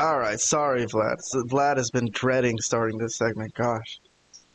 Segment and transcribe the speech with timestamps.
[0.00, 1.20] All right, sorry, Vlad.
[1.20, 3.54] So Vlad has been dreading starting this segment.
[3.54, 4.00] Gosh.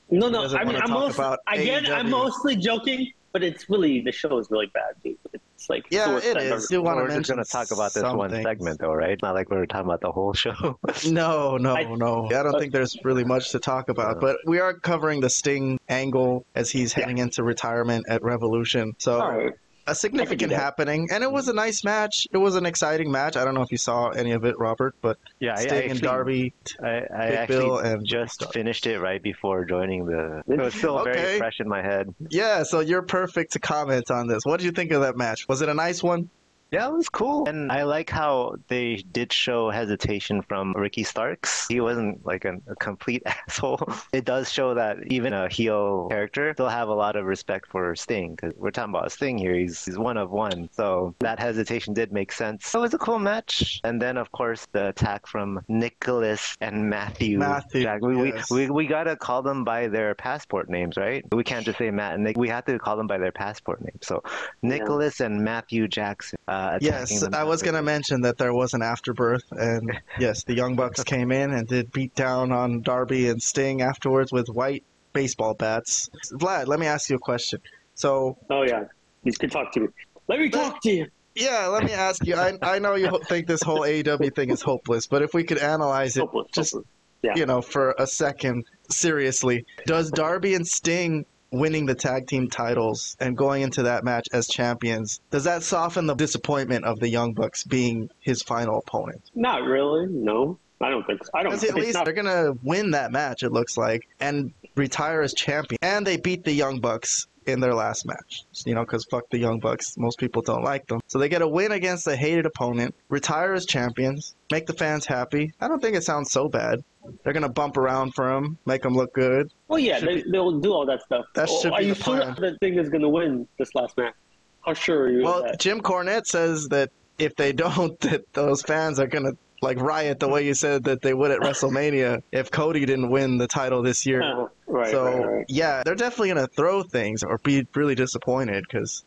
[0.09, 0.45] No, no.
[0.55, 4.67] I mean, I'm about again, I'm mostly joking, but it's really the show is really
[4.73, 5.17] bad, dude.
[5.33, 6.61] It's like Yeah, it.
[6.69, 9.17] Do want to We're just gonna talk about this one segment, though, right?
[9.23, 10.79] Not like we were talking about the whole show.
[11.07, 12.27] No, no, I- no.
[12.27, 15.79] I don't think there's really much to talk about, but we are covering the Sting
[15.89, 18.93] angle as he's heading into retirement at Revolution.
[18.99, 19.53] So All right.
[19.87, 22.25] A significant happening, and it was a nice match.
[22.31, 23.37] It was an exciting match.
[23.37, 25.77] I don't know if you saw any of it, Robert, but yeah, I, I Sting
[25.77, 26.53] and actually, Darby.
[26.83, 30.41] I, I actually Bill and just finished it right before joining the.
[30.47, 31.11] It was still Okay.
[31.13, 32.07] very fresh in my head.
[32.31, 34.41] Yeah, so you're perfect to comment on this.
[34.43, 35.45] What did you think of that match?
[35.47, 36.29] Was it a nice one?
[36.71, 37.47] Yeah, it was cool.
[37.47, 41.67] And I like how they did show hesitation from Ricky Starks.
[41.67, 43.87] He wasn't like an, a complete asshole.
[44.11, 47.95] It does show that even a heel character still have a lot of respect for
[47.95, 49.53] Sting because we're talking about Sting here.
[49.53, 50.69] He's, he's one of one.
[50.73, 52.73] So that hesitation did make sense.
[52.73, 53.79] It was a cool match.
[53.83, 57.37] And then, of course, the attack from Nicholas and Matthew.
[57.37, 58.01] Matthew, Jack.
[58.01, 58.49] We, yes.
[58.49, 61.23] we, we, we got to call them by their passport names, right?
[61.31, 62.37] We can't just say Matt and Nick.
[62.37, 63.99] We have to call them by their passport names.
[64.01, 64.23] So
[64.61, 66.37] Nicholas and Matthew Jackson.
[66.47, 69.91] Uh, Uh, attacking Yes, I was going to mention that there was an afterbirth, and
[70.19, 74.31] yes, the Young Bucks came in and did beat down on Darby and Sting afterwards
[74.31, 76.09] with white baseball bats.
[76.33, 77.59] Vlad, let me ask you a question.
[77.95, 78.85] So, Oh yeah.
[79.23, 79.87] You can talk to me.
[80.27, 81.07] Let me talk to you.
[81.35, 82.35] yeah, let me ask you.
[82.35, 85.57] I, I know you think this whole AEW thing is hopeless, but if we could
[85.57, 86.89] analyze it Hopeless, just hopeless.
[87.21, 87.33] Yeah.
[87.35, 91.25] you know, for a second, seriously, does Darby and Sting
[91.59, 96.05] winning the tag team titles and going into that match as champions, does that soften
[96.05, 99.21] the disappointment of the Young Bucks being his final opponent?
[99.33, 100.07] Not really.
[100.09, 101.29] No, I don't think so.
[101.33, 101.51] I don't.
[101.53, 105.33] Because at least not, they're gonna win that match, it looks like, and retire as
[105.33, 105.77] champion.
[105.81, 108.43] And they beat the Young Bucks in their last match.
[108.65, 109.95] You know, because fuck the Young Bucks.
[109.97, 110.99] Most people don't like them.
[111.07, 115.05] So they get a win against a hated opponent, retire as champions, make the fans
[115.05, 115.53] happy.
[115.61, 116.83] I don't think it sounds so bad.
[117.23, 119.51] They're gonna bump around for him, make him look good.
[119.67, 121.25] well, yeah, should they, they'll do all that stuff.
[121.35, 123.73] That Oh, should are be you the sure the thing is going to win this
[123.75, 124.15] last match?
[124.61, 125.23] How sure are you?
[125.23, 125.59] Well, that?
[125.59, 126.89] Jim Cornette says that
[127.19, 129.33] if they don't, that those fans are gonna
[129.65, 133.37] like riot the way you said that they would at WrestleMania if Cody didn't win
[133.37, 134.21] the title this year.
[134.21, 135.45] Uh, right, so right, right.
[135.49, 139.03] yeah, they're definitely gonna throw things or be really disappointed because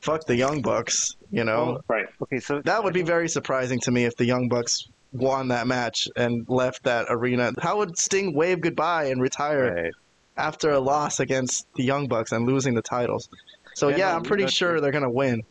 [0.00, 1.16] fuck the Young Bucks.
[1.30, 2.06] You know Right.
[2.22, 5.66] Okay, so that would be very surprising to me if the Young Bucks won that
[5.66, 7.52] match and left that arena.
[7.60, 9.92] How would Sting wave goodbye and retire Right.
[10.36, 13.28] after a loss against the Young Bucks and losing the titles?
[13.74, 15.42] So Yeah, yeah, no, I'm pretty sure they're gonna win.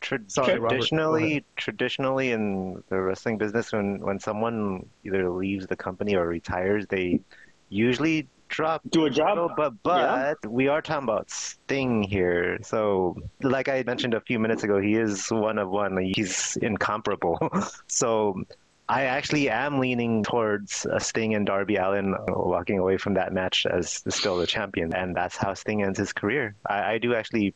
[0.00, 1.44] Tra- Sorry, traditionally, ahead.
[1.56, 7.20] traditionally in the wrestling business, when when someone either leaves the company or retires, they
[7.68, 8.82] usually drop.
[8.90, 9.28] Do a job.
[9.28, 14.38] title, But but we are talking about Sting here, so like I mentioned a few
[14.38, 15.96] minutes ago, he is one of one.
[15.98, 17.38] He's incomparable.
[17.88, 18.44] so
[18.88, 23.32] I actually am leaning towards uh, Sting and Darby Allin uh, walking away from that
[23.32, 26.54] match as still the champion, and that's how Sting ends his career.
[26.66, 27.54] I, I do actually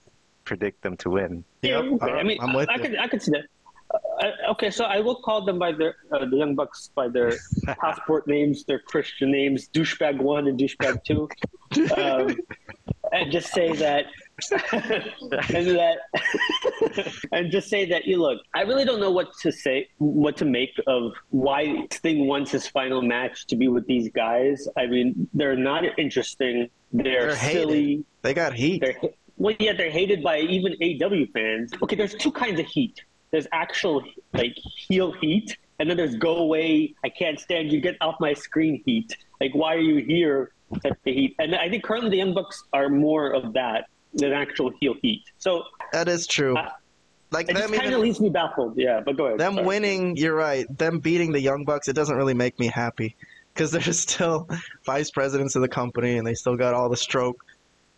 [0.51, 1.45] predict them to win.
[1.63, 2.03] Yeah, Yep.
[2.03, 3.45] I mean, I'm with I, I could, I could see that.
[3.95, 7.33] Uh, okay, so I will call them by their uh, the Young Bucks by their
[7.83, 11.29] passport names, their Christian names, douchebag one and douchebag two,
[11.97, 12.37] um,
[13.13, 14.05] and just say that,
[15.57, 15.97] and that,
[17.33, 18.03] and just say that.
[18.07, 22.27] You look, I really don't know what to say, what to make of why Sting
[22.27, 24.69] wants his final match to be with these guys.
[24.77, 26.71] I mean, they're not interesting.
[26.93, 27.61] They're, They're hated.
[27.61, 28.05] silly.
[28.23, 28.81] They got heat.
[28.83, 29.01] They're
[29.41, 31.73] well, yeah, they're hated by even AW fans.
[31.83, 33.03] Okay, there's two kinds of heat.
[33.31, 34.55] There's actual like
[34.87, 36.95] heel heat, and then there's go away.
[37.03, 37.81] I can't stand you.
[37.81, 39.17] Get off my screen heat.
[39.41, 40.53] Like, why are you here?
[40.83, 41.35] Type of heat.
[41.39, 45.25] And I think currently the Young Bucks are more of that than actual heel heat.
[45.39, 46.55] So That is true.
[46.55, 46.69] Uh,
[47.31, 48.77] like it them kind of leaves me baffled.
[48.77, 49.39] Yeah, but go ahead.
[49.39, 49.67] them Sorry.
[49.67, 50.17] winning.
[50.17, 50.67] You're right.
[50.77, 51.89] Them beating the Young Bucks.
[51.89, 53.17] It doesn't really make me happy
[53.55, 54.51] because they're still
[54.85, 57.43] vice presidents of the company and they still got all the stroke.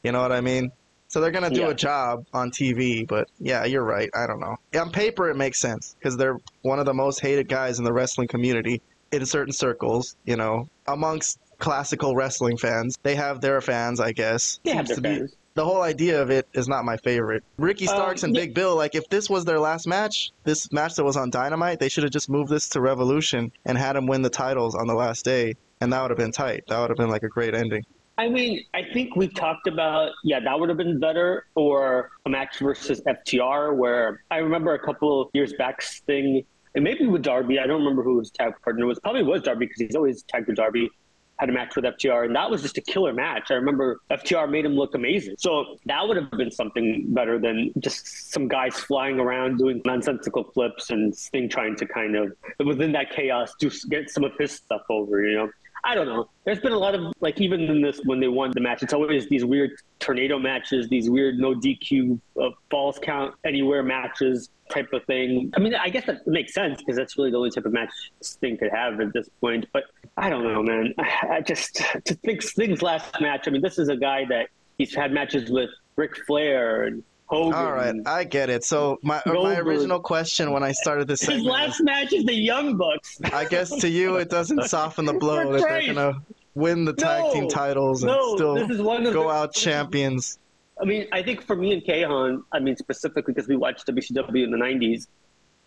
[0.04, 0.70] You know what I mean?
[1.12, 1.68] So they're gonna do Yeah.
[1.68, 4.08] a job on TV, but yeah, you're right.
[4.14, 4.56] I don't know.
[4.80, 7.92] On paper, it makes sense because they're one of the most hated guys in the
[7.92, 8.80] wrestling community
[9.12, 10.16] in certain circles.
[10.24, 14.58] You know, amongst classical wrestling fans, they have their fans, I guess.
[14.64, 15.36] They have their to be- fans.
[15.54, 17.44] the whole idea of it is not my favorite.
[17.58, 18.40] Ricky Um, Starks and yeah.
[18.44, 21.78] Big Bill, like if this was their last match, this match that was on Dynamite,
[21.78, 24.86] they should have just moved this to Revolution and had him win the titles on
[24.86, 26.64] the last day, and that would have been tight.
[26.68, 27.84] That would have been like a great ending.
[28.22, 32.30] I mean, I think we've talked about, yeah, that would have been better, or a
[32.30, 36.44] match versus FTR, where I remember a couple of years back, Sting,
[36.76, 39.66] and maybe with Darby, I don't remember who his tag partner was, probably was Darby
[39.66, 40.88] because he's always tagged with Darby,
[41.40, 43.50] had a match with FTR, and that was just a killer match.
[43.50, 45.34] I remember FTR made him look amazing.
[45.40, 50.44] So that would have been something better than just some guys flying around doing nonsensical
[50.44, 52.32] flips and Sting trying to kind of
[52.64, 55.26] within that chaos do get some of his stuff over.
[55.26, 55.50] You know.
[55.84, 56.28] I don't know.
[56.44, 58.92] There's been a lot of like even in this when they won the match, it's
[58.92, 65.04] always these weird tornado matches, these weird no DQ uh, count anywhere matches type of
[65.04, 65.52] thing.
[65.56, 67.90] I mean, I guess that makes sense because that's really the only type of match
[68.20, 69.66] Sting could have at this point.
[69.72, 69.84] But
[70.16, 70.94] I don't know, man.
[70.98, 73.48] I just to think Sting's last match.
[73.48, 77.54] I mean, this is a guy that he's had matches with Ric Flair and Hogan.
[77.54, 78.64] All right, I get it.
[78.64, 82.24] So my uh, my original question when I started this segment, was- last match is
[82.24, 83.18] the Young Bucks.
[83.32, 86.20] I guess to you it doesn't soften the blow that they're gonna
[86.54, 87.32] win the tag No.
[87.32, 90.38] team titles and No, still this is one of go the- out champions.
[90.80, 94.44] I mean, I think for me and Kahan, I mean specifically because we watched WCW
[94.44, 95.06] in the '90s,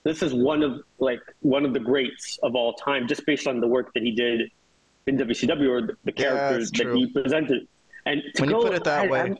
[0.03, 3.59] this is one of like one of the greats of all time, just based on
[3.59, 4.51] the work that he did
[5.07, 7.67] in WCW or the, the characters it's that he presented.
[8.05, 9.37] And to When you put it that I, way, I'm-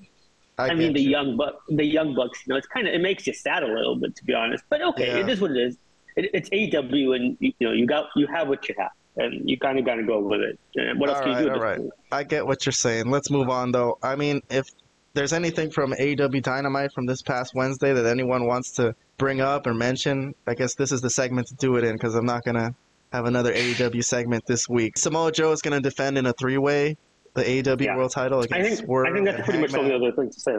[0.58, 1.10] I, I, mean, the you.
[1.10, 2.42] young buck, the young bucks.
[2.46, 4.64] You know, it's kind of it makes you sad a little bit, to be honest.
[4.70, 5.18] But okay, Yeah.
[5.26, 5.78] it is what it is.
[6.16, 9.50] It, it's AW, and you, you know, you got you have what you have, and
[9.50, 10.60] you kind of got to go with it.
[10.76, 11.54] And what else All can you do?
[11.62, 11.90] all point?
[12.12, 13.10] I get what you're saying.
[13.10, 13.98] Let's move on though.
[14.02, 14.66] I mean, if
[15.14, 19.66] there's anything from AEW Dynamite from this past Wednesday that anyone wants to bring up
[19.68, 22.44] or mention, I guess this is the segment to do it in because I'm not
[22.46, 22.74] gonna
[23.12, 24.98] have another AEW segment this week.
[24.98, 26.98] Samoa Joe is gonna defend in a three-way
[27.36, 27.96] the AEW Yeah.
[27.98, 29.94] World Title I against think Swerve I think that's pretty much all the Hangman.
[30.02, 30.56] only other thing to say.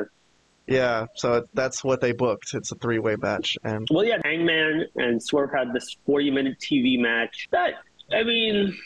[0.69, 2.55] Yeah, so that's what they booked.
[2.55, 6.99] It's a three-way match, and Well, yeah, Hangman and Swerve had this 40 minute TV
[7.00, 7.75] match that,
[8.12, 8.76] I mean,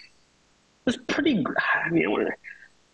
[0.84, 1.42] was pretty.
[1.84, 2.30] I mean, I, wanna,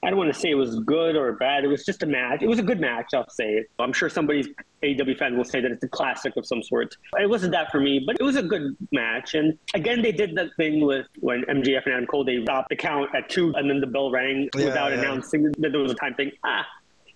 [0.06, 1.64] I don't want to say it was good or bad.
[1.64, 2.40] It was just a match.
[2.40, 3.54] It was a good match, I'll say.
[3.54, 3.66] It.
[3.80, 4.46] I'm sure somebody's
[4.84, 6.96] AW fan will say that it's a classic of some sort.
[7.18, 9.34] It wasn't that for me, but it was a good match.
[9.34, 12.76] And again, they did that thing with when MJF and Adam Cole, they stopped the
[12.76, 14.98] count at two and then the bell rang Yeah, without yeah.
[15.00, 16.30] announcing that there was a time thing.
[16.44, 16.64] Ah,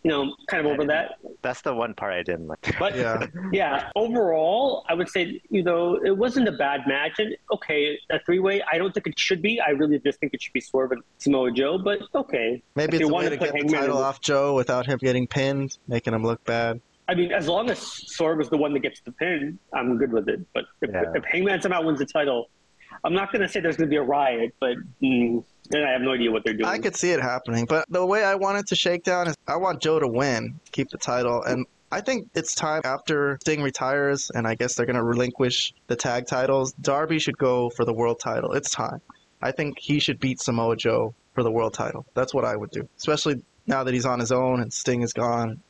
[0.03, 1.17] you know, kind of over that.
[1.43, 2.75] That's the one part I didn't like.
[2.79, 3.27] But Yeah.
[3.53, 7.19] yeah, overall, I would say you know it wasn't a bad match.
[7.19, 9.61] And okay, a three way, I don't think it should be.
[9.61, 11.79] I really just think it should be Swerve and Samoa Joe.
[11.79, 14.03] But okay, maybe If it's you a way wanna to put get the title in-
[14.05, 16.81] off Joe without him getting pinned, making him look bad.
[17.09, 20.13] I mean, as long as Swerve is the one that gets the pin, I'm good
[20.13, 20.41] with it.
[20.55, 21.13] But if, Yeah.
[21.15, 22.49] if Hangman somehow wins the title,
[23.03, 25.93] I'm not going to say there's going to be a riot, but mm, then I
[25.93, 26.69] have no idea what they're doing.
[26.69, 29.37] I could see it happening, but the way I want it to shake down is
[29.47, 33.63] I want Joe to win, keep the title, and I think it's time after Sting
[33.63, 36.73] retires, and I guess they're going to relinquish the tag titles.
[36.75, 38.53] Darby should go for the world title.
[38.53, 39.01] It's time.
[39.43, 42.07] I think he should beat Samoa Joe for the world title.
[42.15, 45.13] That's what I would do, especially now that he's on his own and Sting is
[45.13, 45.61] gone.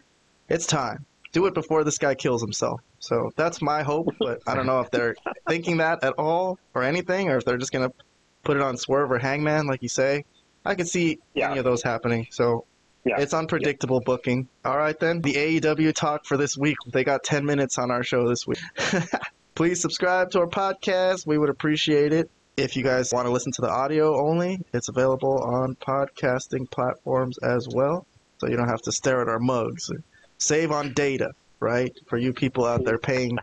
[0.49, 1.07] It's time.
[1.33, 2.81] Do it before this guy kills himself.
[2.99, 5.15] So that's my hope, but I don't know if they're
[5.49, 7.95] thinking that at all or anything, or if they're just going to
[8.43, 10.25] put it on Swerve or Hangman, like you say.
[10.65, 11.51] I could see Yeah.
[11.51, 12.27] any of those happening.
[12.31, 12.65] So
[13.05, 13.19] Yeah.
[13.21, 14.49] it's unpredictable booking.
[14.65, 15.21] All right, then.
[15.23, 16.77] The AEW talk for this week.
[16.93, 18.59] They got 10 minutes on our show this week.
[19.55, 21.27] Please subscribe to our podcast.
[21.27, 22.31] We would appreciate it.
[22.57, 27.39] If you guys want to listen to the audio only, it's available on podcasting platforms
[27.39, 28.07] as well.
[28.39, 29.91] So you don't have to stare at our mugs.
[30.39, 31.95] Save on data, right?
[32.07, 33.39] For you people out there paying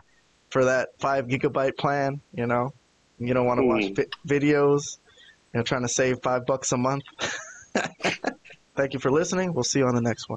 [0.50, 2.72] for that five gigabyte plan, you know,
[3.18, 3.96] you don't want to watch Mm.
[3.96, 4.82] vi- videos,
[5.52, 7.02] you know, trying to save five bucks a month.
[8.76, 9.52] Thank you for listening.
[9.54, 10.36] We'll see you on the next one.